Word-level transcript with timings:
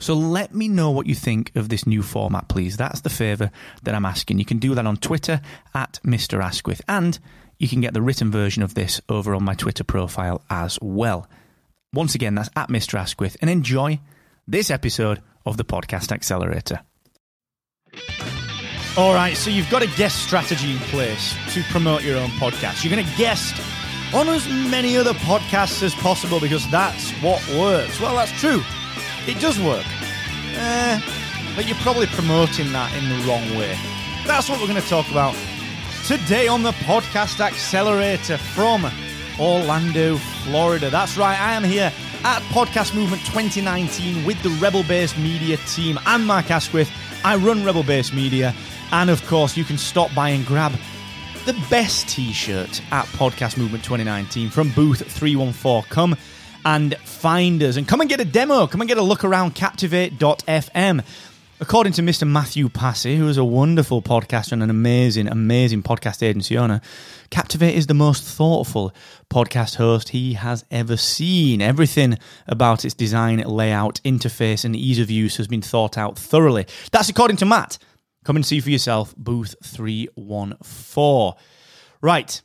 So 0.00 0.14
let 0.14 0.54
me 0.54 0.66
know 0.66 0.90
what 0.90 1.06
you 1.06 1.14
think 1.14 1.52
of 1.54 1.68
this 1.68 1.86
new 1.86 2.02
format, 2.02 2.48
please. 2.48 2.76
That's 2.78 3.02
the 3.02 3.10
favour 3.10 3.50
that 3.82 3.94
I'm 3.94 4.06
asking. 4.06 4.38
You 4.38 4.46
can 4.46 4.58
do 4.58 4.74
that 4.74 4.86
on 4.86 4.96
Twitter 4.96 5.42
at 5.74 6.00
Mr. 6.04 6.42
Asquith, 6.42 6.80
and 6.88 7.18
you 7.58 7.68
can 7.68 7.82
get 7.82 7.92
the 7.92 8.00
written 8.00 8.30
version 8.30 8.62
of 8.62 8.74
this 8.74 9.00
over 9.10 9.34
on 9.34 9.44
my 9.44 9.54
Twitter 9.54 9.84
profile 9.84 10.42
as 10.48 10.78
well. 10.80 11.28
Once 11.92 12.14
again, 12.14 12.34
that's 12.34 12.48
at 12.56 12.70
Mr. 12.70 12.98
Asquith, 12.98 13.36
and 13.42 13.50
enjoy 13.50 14.00
this 14.48 14.70
episode 14.70 15.20
of 15.44 15.58
the 15.58 15.64
Podcast 15.64 16.10
Accelerator. 16.10 16.80
All 18.96 19.12
right, 19.12 19.36
so 19.36 19.50
you've 19.50 19.70
got 19.70 19.82
a 19.82 19.86
guest 19.98 20.24
strategy 20.24 20.72
in 20.72 20.78
place 20.78 21.34
to 21.52 21.62
promote 21.64 22.02
your 22.02 22.16
own 22.16 22.30
podcast. 22.30 22.84
You're 22.84 22.94
going 22.94 23.06
to 23.06 23.16
guest 23.18 23.60
on 24.14 24.28
as 24.28 24.48
many 24.48 24.96
other 24.96 25.12
podcasts 25.12 25.82
as 25.82 25.94
possible 25.94 26.40
because 26.40 26.68
that's 26.70 27.10
what 27.22 27.46
works. 27.50 28.00
Well, 28.00 28.16
that's 28.16 28.32
true. 28.40 28.62
It 29.26 29.40
does 29.40 29.60
work. 29.60 29.86
Uh, 30.56 31.00
but 31.54 31.66
you're 31.66 31.76
probably 31.78 32.06
promoting 32.06 32.72
that 32.72 32.94
in 32.96 33.08
the 33.08 33.26
wrong 33.26 33.58
way. 33.58 33.76
That's 34.26 34.48
what 34.48 34.60
we're 34.60 34.68
going 34.68 34.80
to 34.80 34.88
talk 34.88 35.10
about 35.10 35.34
today 36.06 36.48
on 36.48 36.62
the 36.62 36.72
Podcast 36.72 37.40
Accelerator 37.40 38.38
from 38.38 38.90
Orlando, 39.38 40.16
Florida. 40.16 40.90
That's 40.90 41.16
right, 41.16 41.38
I 41.38 41.54
am 41.54 41.64
here 41.64 41.92
at 42.24 42.42
Podcast 42.44 42.94
Movement 42.94 43.22
2019 43.26 44.24
with 44.24 44.42
the 44.42 44.50
Rebel 44.60 44.82
Base 44.84 45.16
Media 45.16 45.56
team. 45.68 45.98
I'm 46.04 46.24
Mark 46.26 46.50
Asquith. 46.50 46.90
I 47.24 47.36
run 47.36 47.64
Rebel 47.64 47.82
Base 47.82 48.12
Media. 48.12 48.54
And 48.92 49.10
of 49.10 49.24
course, 49.26 49.56
you 49.56 49.64
can 49.64 49.78
stop 49.78 50.12
by 50.14 50.30
and 50.30 50.44
grab 50.44 50.72
the 51.46 51.52
best 51.70 52.08
t 52.08 52.32
shirt 52.32 52.82
at 52.90 53.06
Podcast 53.06 53.56
Movement 53.56 53.84
2019 53.84 54.50
from 54.50 54.70
booth 54.72 55.00
314. 55.10 55.88
Come 55.90 56.16
and 56.64 56.96
find 56.98 57.62
us 57.62 57.76
and 57.76 57.86
come 57.86 58.00
and 58.00 58.10
get 58.10 58.20
a 58.20 58.24
demo. 58.24 58.66
Come 58.66 58.80
and 58.80 58.88
get 58.88 58.98
a 58.98 59.02
look 59.02 59.24
around 59.24 59.54
Captivate.fm. 59.54 61.04
According 61.62 61.92
to 61.92 62.02
Mr. 62.02 62.26
Matthew 62.26 62.70
Passy, 62.70 63.18
who 63.18 63.28
is 63.28 63.36
a 63.36 63.44
wonderful 63.44 64.00
podcaster 64.00 64.52
and 64.52 64.62
an 64.62 64.70
amazing, 64.70 65.28
amazing 65.28 65.82
podcast 65.82 66.22
agency 66.22 66.56
owner, 66.56 66.80
Captivate 67.28 67.74
is 67.74 67.86
the 67.86 67.92
most 67.92 68.24
thoughtful 68.24 68.94
podcast 69.28 69.76
host 69.76 70.08
he 70.08 70.32
has 70.32 70.64
ever 70.70 70.96
seen. 70.96 71.60
Everything 71.60 72.18
about 72.46 72.86
its 72.86 72.94
design, 72.94 73.40
layout, 73.40 74.00
interface, 74.04 74.64
and 74.64 74.74
ease 74.74 74.98
of 74.98 75.10
use 75.10 75.36
has 75.36 75.48
been 75.48 75.60
thought 75.60 75.98
out 75.98 76.18
thoroughly. 76.18 76.66
That's 76.92 77.10
according 77.10 77.36
to 77.36 77.44
Matt. 77.44 77.76
Come 78.24 78.36
and 78.36 78.46
see 78.46 78.60
for 78.60 78.70
yourself, 78.70 79.14
booth 79.16 79.54
314. 79.62 81.34
Right, 82.00 82.40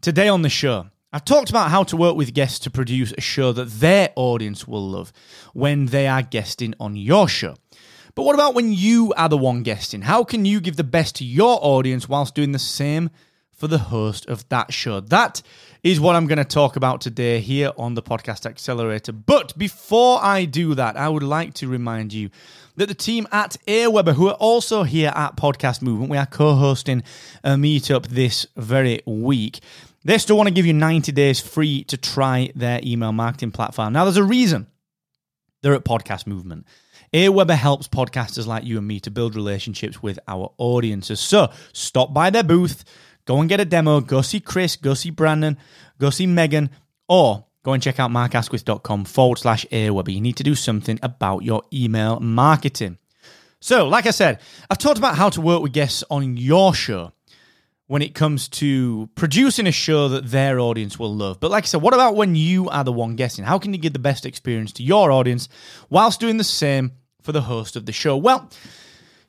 today 0.00 0.26
on 0.26 0.42
the 0.42 0.48
show, 0.48 0.86
I've 1.10 1.24
talked 1.24 1.48
about 1.48 1.70
how 1.70 1.84
to 1.84 1.96
work 1.96 2.16
with 2.16 2.34
guests 2.34 2.58
to 2.60 2.70
produce 2.70 3.14
a 3.16 3.22
show 3.22 3.52
that 3.52 3.70
their 3.80 4.10
audience 4.14 4.68
will 4.68 4.86
love 4.86 5.10
when 5.54 5.86
they 5.86 6.06
are 6.06 6.20
guesting 6.20 6.74
on 6.78 6.96
your 6.96 7.28
show. 7.28 7.56
But 8.14 8.24
what 8.24 8.34
about 8.34 8.54
when 8.54 8.74
you 8.74 9.14
are 9.16 9.30
the 9.30 9.38
one 9.38 9.62
guesting? 9.62 10.02
How 10.02 10.22
can 10.22 10.44
you 10.44 10.60
give 10.60 10.76
the 10.76 10.84
best 10.84 11.16
to 11.16 11.24
your 11.24 11.58
audience 11.62 12.10
whilst 12.10 12.34
doing 12.34 12.52
the 12.52 12.58
same 12.58 13.08
for 13.52 13.68
the 13.68 13.78
host 13.78 14.26
of 14.26 14.46
that 14.50 14.70
show? 14.74 15.00
That 15.00 15.40
is 15.82 15.98
what 15.98 16.14
I'm 16.14 16.26
going 16.26 16.38
to 16.38 16.44
talk 16.44 16.76
about 16.76 17.00
today 17.00 17.40
here 17.40 17.72
on 17.78 17.94
the 17.94 18.02
Podcast 18.02 18.44
Accelerator. 18.44 19.12
But 19.12 19.56
before 19.56 20.22
I 20.22 20.44
do 20.44 20.74
that, 20.74 20.98
I 20.98 21.08
would 21.08 21.22
like 21.22 21.54
to 21.54 21.68
remind 21.68 22.12
you 22.12 22.28
that 22.76 22.88
the 22.88 22.94
team 22.94 23.26
at 23.32 23.56
Aweber, 23.66 24.14
who 24.14 24.28
are 24.28 24.34
also 24.34 24.82
here 24.82 25.12
at 25.14 25.36
Podcast 25.36 25.80
Movement, 25.80 26.10
we 26.10 26.18
are 26.18 26.26
co 26.26 26.54
hosting 26.54 27.02
a 27.42 27.52
meetup 27.52 28.08
this 28.08 28.46
very 28.56 29.00
week. 29.06 29.60
They 30.08 30.16
still 30.16 30.38
want 30.38 30.46
to 30.46 30.54
give 30.54 30.64
you 30.64 30.72
90 30.72 31.12
days 31.12 31.38
free 31.38 31.84
to 31.84 31.98
try 31.98 32.50
their 32.54 32.80
email 32.82 33.12
marketing 33.12 33.50
platform. 33.50 33.92
Now, 33.92 34.04
there's 34.04 34.16
a 34.16 34.24
reason 34.24 34.66
they're 35.60 35.74
at 35.74 35.84
Podcast 35.84 36.26
Movement. 36.26 36.66
Aweber 37.12 37.54
helps 37.54 37.88
podcasters 37.88 38.46
like 38.46 38.64
you 38.64 38.78
and 38.78 38.88
me 38.88 39.00
to 39.00 39.10
build 39.10 39.34
relationships 39.34 40.02
with 40.02 40.18
our 40.26 40.54
audiences. 40.56 41.20
So 41.20 41.52
stop 41.74 42.14
by 42.14 42.30
their 42.30 42.42
booth, 42.42 42.84
go 43.26 43.40
and 43.40 43.50
get 43.50 43.60
a 43.60 43.66
demo, 43.66 44.00
go 44.00 44.22
see 44.22 44.40
Chris, 44.40 44.76
go 44.76 44.94
see 44.94 45.10
Brandon, 45.10 45.58
go 45.98 46.08
see 46.08 46.26
Megan, 46.26 46.70
or 47.06 47.44
go 47.62 47.74
and 47.74 47.82
check 47.82 48.00
out 48.00 48.10
markasquith.com 48.10 49.04
forward 49.04 49.36
slash 49.36 49.66
Aweber. 49.70 50.14
You 50.14 50.22
need 50.22 50.38
to 50.38 50.42
do 50.42 50.54
something 50.54 50.98
about 51.02 51.40
your 51.40 51.64
email 51.70 52.18
marketing. 52.18 52.96
So, 53.60 53.86
like 53.86 54.06
I 54.06 54.12
said, 54.12 54.40
I've 54.70 54.78
talked 54.78 54.96
about 54.96 55.16
how 55.16 55.28
to 55.28 55.42
work 55.42 55.60
with 55.60 55.74
guests 55.74 56.02
on 56.08 56.38
your 56.38 56.72
show 56.74 57.12
when 57.88 58.02
it 58.02 58.14
comes 58.14 58.48
to 58.48 59.08
producing 59.14 59.66
a 59.66 59.72
show 59.72 60.08
that 60.08 60.30
their 60.30 60.60
audience 60.60 60.98
will 60.98 61.14
love. 61.14 61.40
But 61.40 61.50
like 61.50 61.64
I 61.64 61.66
said, 61.66 61.82
what 61.82 61.94
about 61.94 62.16
when 62.16 62.36
you 62.36 62.68
are 62.68 62.84
the 62.84 62.92
one 62.92 63.16
guessing? 63.16 63.44
How 63.44 63.58
can 63.58 63.72
you 63.72 63.78
give 63.78 63.94
the 63.94 63.98
best 63.98 64.24
experience 64.26 64.72
to 64.72 64.82
your 64.82 65.10
audience 65.10 65.48
whilst 65.88 66.20
doing 66.20 66.36
the 66.36 66.44
same 66.44 66.92
for 67.22 67.32
the 67.32 67.40
host 67.40 67.76
of 67.76 67.86
the 67.86 67.92
show? 67.92 68.16
Well, 68.16 68.50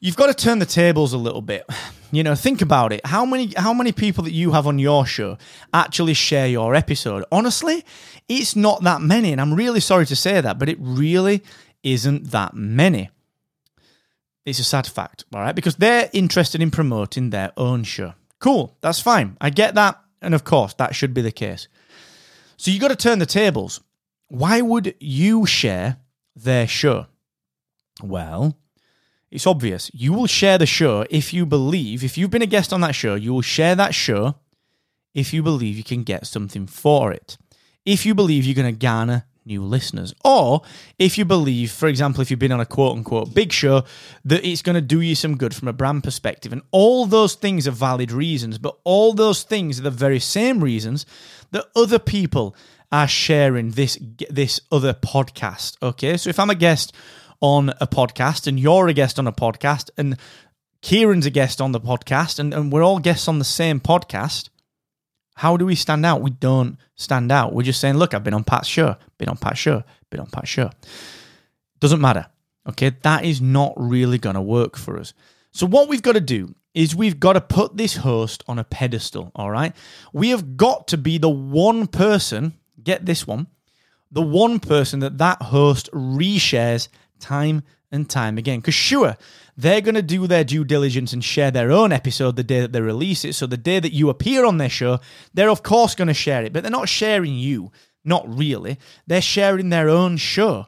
you've 0.00 0.16
got 0.16 0.26
to 0.26 0.34
turn 0.34 0.58
the 0.58 0.66
tables 0.66 1.12
a 1.12 1.18
little 1.18 1.42
bit. 1.42 1.68
You 2.12 2.22
know, 2.22 2.34
think 2.34 2.62
about 2.62 2.92
it. 2.92 3.04
How 3.04 3.26
many 3.26 3.52
how 3.56 3.74
many 3.74 3.92
people 3.92 4.24
that 4.24 4.32
you 4.32 4.52
have 4.52 4.66
on 4.66 4.78
your 4.78 5.04
show 5.04 5.36
actually 5.74 6.14
share 6.14 6.46
your 6.46 6.74
episode? 6.74 7.24
Honestly, 7.30 7.84
it's 8.28 8.56
not 8.56 8.84
that 8.84 9.02
many, 9.02 9.32
and 9.32 9.40
I'm 9.40 9.52
really 9.52 9.80
sorry 9.80 10.06
to 10.06 10.16
say 10.16 10.40
that, 10.40 10.58
but 10.58 10.68
it 10.68 10.78
really 10.80 11.42
isn't 11.82 12.30
that 12.30 12.54
many. 12.54 13.10
It's 14.46 14.60
a 14.60 14.64
sad 14.64 14.86
fact, 14.86 15.24
all 15.34 15.40
right? 15.40 15.54
Because 15.54 15.76
they're 15.76 16.08
interested 16.12 16.62
in 16.62 16.70
promoting 16.70 17.30
their 17.30 17.52
own 17.56 17.82
show. 17.82 18.14
Cool, 18.38 18.76
that's 18.80 19.00
fine. 19.00 19.36
I 19.40 19.50
get 19.50 19.74
that. 19.74 20.00
And 20.22 20.34
of 20.34 20.44
course, 20.44 20.74
that 20.74 20.94
should 20.94 21.14
be 21.14 21.22
the 21.22 21.32
case. 21.32 21.68
So 22.56 22.70
you 22.70 22.80
got 22.80 22.88
to 22.88 22.96
turn 22.96 23.18
the 23.18 23.26
tables. 23.26 23.80
Why 24.28 24.60
would 24.60 24.94
you 24.98 25.46
share 25.46 25.98
their 26.34 26.66
show? 26.66 27.06
Well, 28.02 28.58
it's 29.30 29.46
obvious. 29.46 29.90
You 29.94 30.12
will 30.12 30.26
share 30.26 30.58
the 30.58 30.66
show 30.66 31.04
if 31.10 31.32
you 31.32 31.46
believe, 31.46 32.02
if 32.04 32.16
you've 32.16 32.30
been 32.30 32.42
a 32.42 32.46
guest 32.46 32.72
on 32.72 32.80
that 32.82 32.94
show, 32.94 33.14
you 33.14 33.32
will 33.32 33.42
share 33.42 33.74
that 33.74 33.94
show 33.94 34.36
if 35.14 35.32
you 35.32 35.42
believe 35.42 35.76
you 35.76 35.84
can 35.84 36.02
get 36.02 36.26
something 36.26 36.66
for 36.66 37.12
it. 37.12 37.36
If 37.84 38.04
you 38.04 38.14
believe 38.14 38.44
you're 38.44 38.54
going 38.54 38.72
to 38.72 38.78
garner 38.78 39.24
new 39.46 39.62
listeners. 39.62 40.14
Or 40.24 40.62
if 40.98 41.16
you 41.16 41.24
believe, 41.24 41.70
for 41.70 41.88
example, 41.88 42.20
if 42.20 42.30
you've 42.30 42.40
been 42.40 42.52
on 42.52 42.60
a 42.60 42.66
quote 42.66 42.96
unquote 42.96 43.34
big 43.34 43.52
show, 43.52 43.84
that 44.24 44.44
it's 44.44 44.62
going 44.62 44.74
to 44.74 44.80
do 44.80 45.00
you 45.00 45.14
some 45.14 45.36
good 45.36 45.54
from 45.54 45.68
a 45.68 45.72
brand 45.72 46.04
perspective. 46.04 46.52
And 46.52 46.62
all 46.70 47.06
those 47.06 47.34
things 47.34 47.66
are 47.66 47.72
valid 47.72 48.12
reasons, 48.12 48.58
but 48.58 48.78
all 48.84 49.12
those 49.12 49.42
things 49.42 49.78
are 49.78 49.84
the 49.84 49.90
very 49.90 50.20
same 50.20 50.62
reasons 50.62 51.06
that 51.52 51.66
other 51.74 51.98
people 51.98 52.56
are 52.92 53.08
sharing 53.08 53.70
this 53.70 53.98
this 54.30 54.60
other 54.70 54.94
podcast. 54.94 55.76
Okay, 55.82 56.16
so 56.16 56.30
if 56.30 56.38
I'm 56.38 56.50
a 56.50 56.54
guest 56.54 56.92
on 57.40 57.70
a 57.80 57.86
podcast 57.86 58.46
and 58.46 58.58
you're 58.58 58.88
a 58.88 58.92
guest 58.92 59.18
on 59.18 59.26
a 59.26 59.32
podcast 59.32 59.90
and 59.96 60.16
Kieran's 60.82 61.26
a 61.26 61.30
guest 61.30 61.60
on 61.60 61.72
the 61.72 61.80
podcast 61.80 62.38
and, 62.38 62.54
and 62.54 62.72
we're 62.72 62.84
all 62.84 62.98
guests 62.98 63.28
on 63.28 63.38
the 63.38 63.44
same 63.44 63.80
podcast, 63.80 64.48
how 65.36 65.58
do 65.58 65.66
we 65.66 65.74
stand 65.74 66.04
out? 66.06 66.22
We 66.22 66.30
don't 66.30 66.78
stand 66.94 67.30
out. 67.30 67.52
We're 67.52 67.62
just 67.62 67.80
saying, 67.80 67.98
look, 67.98 68.14
I've 68.14 68.24
been 68.24 68.34
on 68.34 68.42
Pat's 68.42 68.68
show, 68.68 68.96
been 69.18 69.28
on 69.28 69.36
Pat's 69.36 69.58
show, 69.58 69.84
been 70.10 70.20
on 70.20 70.28
Pat's 70.28 70.48
show. 70.48 70.70
Doesn't 71.78 72.00
matter. 72.00 72.26
Okay, 72.66 72.96
that 73.02 73.24
is 73.24 73.40
not 73.40 73.74
really 73.76 74.18
going 74.18 74.34
to 74.34 74.40
work 74.40 74.76
for 74.76 74.98
us. 74.98 75.12
So, 75.52 75.66
what 75.66 75.88
we've 75.88 76.02
got 76.02 76.14
to 76.14 76.20
do 76.20 76.54
is 76.74 76.96
we've 76.96 77.20
got 77.20 77.34
to 77.34 77.40
put 77.42 77.76
this 77.76 77.96
host 77.96 78.44
on 78.48 78.58
a 78.58 78.64
pedestal, 78.64 79.30
all 79.34 79.50
right? 79.50 79.76
We 80.12 80.30
have 80.30 80.56
got 80.56 80.88
to 80.88 80.98
be 80.98 81.18
the 81.18 81.30
one 81.30 81.86
person, 81.86 82.54
get 82.82 83.06
this 83.06 83.26
one, 83.26 83.46
the 84.10 84.22
one 84.22 84.58
person 84.58 85.00
that 85.00 85.18
that 85.18 85.42
host 85.42 85.90
reshares 85.92 86.88
time 87.20 87.62
and 87.90 88.08
time 88.08 88.38
again. 88.38 88.60
Because 88.60 88.74
sure, 88.74 89.16
they're 89.56 89.80
going 89.80 89.94
to 89.94 90.02
do 90.02 90.26
their 90.26 90.44
due 90.44 90.64
diligence 90.64 91.12
and 91.12 91.24
share 91.24 91.50
their 91.50 91.70
own 91.70 91.92
episode 91.92 92.36
the 92.36 92.44
day 92.44 92.60
that 92.60 92.72
they 92.72 92.80
release 92.80 93.24
it. 93.24 93.34
So 93.34 93.46
the 93.46 93.56
day 93.56 93.80
that 93.80 93.92
you 93.92 94.08
appear 94.08 94.44
on 94.44 94.58
their 94.58 94.68
show, 94.68 95.00
they're 95.34 95.50
of 95.50 95.62
course 95.62 95.94
going 95.94 96.08
to 96.08 96.14
share 96.14 96.44
it, 96.44 96.52
but 96.52 96.62
they're 96.62 96.70
not 96.70 96.88
sharing 96.88 97.34
you. 97.34 97.72
Not 98.04 98.24
really. 98.28 98.78
They're 99.06 99.20
sharing 99.20 99.70
their 99.70 99.88
own 99.88 100.16
show 100.16 100.66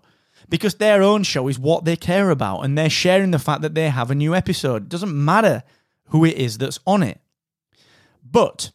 because 0.49 0.75
their 0.75 1.03
own 1.03 1.23
show 1.23 1.49
is 1.49 1.59
what 1.59 1.85
they 1.85 1.97
care 1.97 2.31
about 2.31 2.63
and 2.63 2.77
they're 2.77 2.91
sharing 2.91 3.31
the 3.31 3.39
fact 3.39 3.63
that 3.63 3.75
they 3.75 3.91
have 3.91 4.11
a 4.11 4.15
new 4.15 4.35
episode. 4.35 4.85
It 4.85 4.89
doesn't 4.89 5.25
matter 5.25 5.63
who 6.07 6.25
it 6.25 6.37
is 6.37 6.59
that's 6.59 6.81
on 6.87 7.03
it. 7.03 7.21
But 8.25 8.73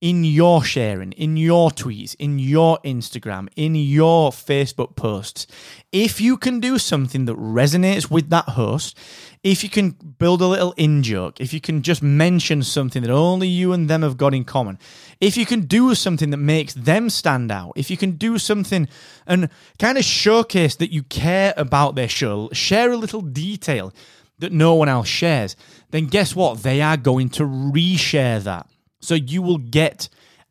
in 0.00 0.22
your 0.22 0.62
sharing, 0.62 1.12
in 1.12 1.36
your 1.36 1.70
tweets, 1.70 2.14
in 2.18 2.38
your 2.38 2.78
Instagram, 2.84 3.48
in 3.56 3.74
your 3.74 4.30
Facebook 4.30 4.96
posts, 4.96 5.46
if 5.92 6.20
you 6.20 6.36
can 6.36 6.60
do 6.60 6.78
something 6.78 7.24
that 7.24 7.36
resonates 7.36 8.10
with 8.10 8.28
that 8.30 8.50
host, 8.50 8.98
if 9.42 9.62
you 9.62 9.70
can 9.70 9.90
build 9.90 10.42
a 10.42 10.46
little 10.46 10.72
in 10.76 11.02
joke, 11.02 11.40
if 11.40 11.54
you 11.54 11.60
can 11.60 11.82
just 11.82 12.02
mention 12.02 12.62
something 12.62 13.02
that 13.02 13.10
only 13.10 13.48
you 13.48 13.72
and 13.72 13.88
them 13.88 14.02
have 14.02 14.16
got 14.16 14.34
in 14.34 14.44
common, 14.44 14.78
if 15.20 15.36
you 15.36 15.46
can 15.46 15.62
do 15.62 15.94
something 15.94 16.30
that 16.30 16.38
makes 16.38 16.74
them 16.74 17.08
stand 17.08 17.50
out, 17.50 17.72
if 17.76 17.90
you 17.90 17.96
can 17.96 18.12
do 18.12 18.38
something 18.38 18.88
and 19.26 19.48
kind 19.78 19.96
of 19.96 20.04
showcase 20.04 20.76
that 20.76 20.92
you 20.92 21.02
care 21.04 21.54
about 21.56 21.94
their 21.94 22.08
show, 22.08 22.50
share 22.52 22.92
a 22.92 22.96
little 22.96 23.22
detail 23.22 23.92
that 24.38 24.52
no 24.52 24.74
one 24.74 24.88
else 24.88 25.08
shares, 25.08 25.56
then 25.90 26.06
guess 26.06 26.34
what? 26.34 26.62
They 26.62 26.82
are 26.82 26.96
going 26.96 27.28
to 27.30 27.44
reshare 27.44 28.42
that. 28.42 28.66
So 29.04 29.14
you 29.14 29.42
will 29.42 29.58
get 29.58 30.08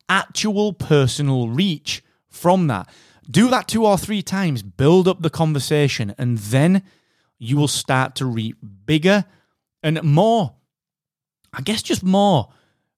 actual 0.08 0.72
personal 0.72 1.48
reach 1.48 2.02
from 2.28 2.66
that. 2.68 2.88
Do 3.30 3.48
that 3.48 3.68
two 3.68 3.86
or 3.86 3.96
three 3.96 4.22
times, 4.22 4.62
build 4.62 5.08
up 5.08 5.22
the 5.22 5.30
conversation, 5.30 6.14
and 6.18 6.38
then 6.38 6.82
you 7.38 7.56
will 7.56 7.68
start 7.68 8.14
to 8.16 8.26
reap 8.26 8.56
bigger 8.86 9.24
and 9.82 10.02
more, 10.02 10.54
I 11.52 11.62
guess, 11.62 11.82
just 11.82 12.02
more 12.02 12.48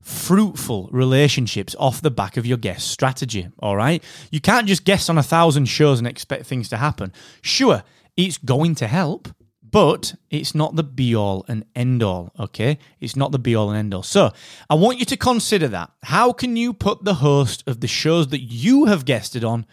fruitful 0.02 0.88
relationships 0.92 1.74
off 1.78 2.00
the 2.00 2.10
back 2.10 2.36
of 2.36 2.46
your 2.46 2.58
guest 2.58 2.88
strategy. 2.88 3.48
All 3.58 3.76
right. 3.76 4.02
You 4.30 4.40
can't 4.40 4.68
just 4.68 4.84
guess 4.84 5.08
on 5.08 5.18
a 5.18 5.22
thousand 5.22 5.66
shows 5.66 5.98
and 5.98 6.06
expect 6.06 6.46
things 6.46 6.68
to 6.68 6.76
happen. 6.76 7.12
Sure, 7.42 7.82
it's 8.16 8.38
going 8.38 8.74
to 8.76 8.86
help, 8.86 9.28
but 9.76 10.14
it's 10.30 10.54
not 10.54 10.74
the 10.74 10.82
be 10.82 11.14
all 11.14 11.44
and 11.48 11.62
end 11.74 12.02
all, 12.02 12.32
okay? 12.40 12.78
It's 12.98 13.14
not 13.14 13.30
the 13.30 13.38
be 13.38 13.54
all 13.54 13.68
and 13.68 13.78
end 13.78 13.92
all. 13.92 14.02
So 14.02 14.32
I 14.70 14.74
want 14.74 14.98
you 14.98 15.04
to 15.04 15.18
consider 15.18 15.68
that. 15.68 15.90
How 16.04 16.32
can 16.32 16.56
you 16.56 16.72
put 16.72 17.04
the 17.04 17.16
host 17.16 17.62
of 17.66 17.80
the 17.80 17.86
shows 17.86 18.28
that 18.28 18.40
you 18.40 18.86
have 18.86 19.04
guested 19.04 19.44
on 19.44 19.66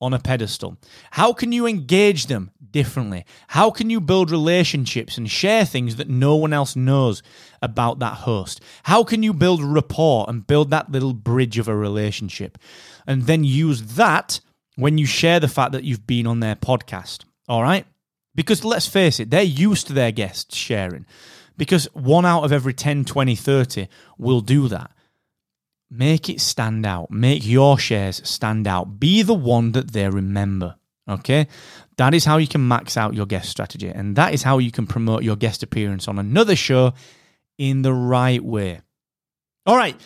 on 0.00 0.12
a 0.12 0.18
pedestal? 0.18 0.76
How 1.12 1.32
can 1.32 1.52
you 1.52 1.68
engage 1.68 2.26
them 2.26 2.50
differently? 2.68 3.26
How 3.46 3.70
can 3.70 3.90
you 3.90 4.00
build 4.00 4.32
relationships 4.32 5.16
and 5.16 5.30
share 5.30 5.64
things 5.64 5.94
that 5.96 6.08
no 6.08 6.34
one 6.34 6.52
else 6.52 6.74
knows 6.74 7.22
about 7.62 8.00
that 8.00 8.14
host? 8.14 8.60
How 8.82 9.04
can 9.04 9.22
you 9.22 9.32
build 9.32 9.62
rapport 9.62 10.26
and 10.26 10.44
build 10.44 10.70
that 10.70 10.90
little 10.90 11.14
bridge 11.14 11.58
of 11.58 11.68
a 11.68 11.76
relationship? 11.76 12.58
And 13.06 13.22
then 13.22 13.44
use 13.44 13.94
that 13.94 14.40
when 14.74 14.98
you 14.98 15.06
share 15.06 15.38
the 15.38 15.46
fact 15.46 15.70
that 15.70 15.84
you've 15.84 16.08
been 16.08 16.26
on 16.26 16.40
their 16.40 16.56
podcast, 16.56 17.20
all 17.48 17.62
right? 17.62 17.86
Because 18.34 18.64
let's 18.64 18.86
face 18.88 19.20
it, 19.20 19.30
they're 19.30 19.42
used 19.42 19.86
to 19.86 19.92
their 19.92 20.12
guests 20.12 20.56
sharing. 20.56 21.06
Because 21.56 21.86
one 21.92 22.26
out 22.26 22.42
of 22.42 22.52
every 22.52 22.74
10, 22.74 23.04
20, 23.04 23.34
30 23.34 23.88
will 24.18 24.40
do 24.40 24.68
that. 24.68 24.90
Make 25.90 26.28
it 26.28 26.40
stand 26.40 26.84
out. 26.84 27.10
Make 27.10 27.46
your 27.46 27.78
shares 27.78 28.20
stand 28.28 28.66
out. 28.66 28.98
Be 28.98 29.22
the 29.22 29.34
one 29.34 29.72
that 29.72 29.92
they 29.92 30.08
remember. 30.08 30.76
Okay? 31.08 31.46
That 31.96 32.14
is 32.14 32.24
how 32.24 32.38
you 32.38 32.48
can 32.48 32.66
max 32.66 32.96
out 32.96 33.14
your 33.14 33.26
guest 33.26 33.48
strategy. 33.48 33.88
And 33.88 34.16
that 34.16 34.34
is 34.34 34.42
how 34.42 34.58
you 34.58 34.72
can 34.72 34.86
promote 34.86 35.22
your 35.22 35.36
guest 35.36 35.62
appearance 35.62 36.08
on 36.08 36.18
another 36.18 36.56
show 36.56 36.94
in 37.58 37.82
the 37.82 37.92
right 37.92 38.42
way. 38.42 38.80
All 39.66 39.76
right. 39.76 40.00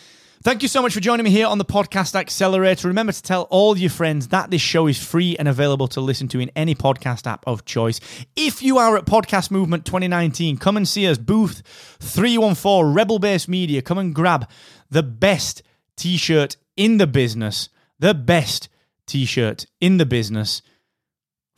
Thank 0.44 0.62
you 0.62 0.68
so 0.68 0.82
much 0.82 0.94
for 0.94 1.00
joining 1.00 1.24
me 1.24 1.30
here 1.30 1.48
on 1.48 1.58
the 1.58 1.64
Podcast 1.64 2.14
Accelerator. 2.14 2.86
Remember 2.86 3.10
to 3.12 3.22
tell 3.22 3.42
all 3.50 3.76
your 3.76 3.90
friends 3.90 4.28
that 4.28 4.52
this 4.52 4.62
show 4.62 4.86
is 4.86 4.96
free 4.96 5.36
and 5.36 5.48
available 5.48 5.88
to 5.88 6.00
listen 6.00 6.28
to 6.28 6.38
in 6.38 6.48
any 6.54 6.76
podcast 6.76 7.26
app 7.26 7.42
of 7.44 7.64
choice. 7.64 7.98
If 8.36 8.62
you 8.62 8.78
are 8.78 8.96
at 8.96 9.04
Podcast 9.04 9.50
Movement 9.50 9.84
2019, 9.84 10.56
come 10.56 10.76
and 10.76 10.86
see 10.86 11.08
us, 11.08 11.18
booth 11.18 11.62
314 11.98 12.94
Rebel 12.94 13.18
Base 13.18 13.48
Media. 13.48 13.82
Come 13.82 13.98
and 13.98 14.14
grab 14.14 14.48
the 14.88 15.02
best 15.02 15.64
t 15.96 16.16
shirt 16.16 16.56
in 16.76 16.98
the 16.98 17.08
business, 17.08 17.68
the 17.98 18.14
best 18.14 18.68
t 19.08 19.24
shirt 19.24 19.66
in 19.80 19.96
the 19.96 20.06
business 20.06 20.62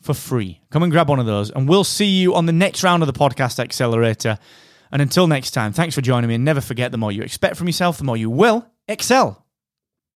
for 0.01 0.15
free. 0.15 0.63
Come 0.71 0.85
and 0.85 0.91
grab 0.91 1.11
one 1.11 1.21
of 1.21 1.27
those, 1.27 1.51
and 1.51 1.69
we'll 1.69 1.85
see 1.85 2.07
you 2.07 2.35
on 2.35 2.47
the 2.47 2.53
next 2.53 2.83
round 2.83 3.03
of 3.03 3.07
the 3.09 3.13
Podcast 3.13 3.59
Accelerator. 3.59 4.39
And 4.93 5.01
until 5.03 5.27
next 5.27 5.53
time, 5.53 5.73
thanks 5.73 5.95
for 5.95 6.01
joining 6.01 6.29
me. 6.29 6.35
And 6.35 6.45
never 6.45 6.61
forget 6.61 6.93
the 6.93 6.99
more 6.99 7.13
you 7.13 7.23
expect 7.23 7.57
from 7.57 7.67
yourself, 7.67 7.99
the 7.99 8.05
more 8.05 8.17
you 8.17 8.31
will 8.31 8.67
excel. 8.89 9.47